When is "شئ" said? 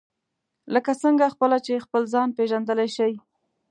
2.95-3.13